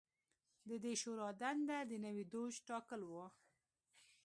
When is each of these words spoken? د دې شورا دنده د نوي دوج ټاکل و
د 0.69 0.71
دې 0.83 0.93
شورا 1.01 1.29
دنده 1.41 1.77
د 1.89 1.91
نوي 2.05 2.25
دوج 2.33 2.53
ټاکل 2.67 3.01
و 3.07 3.13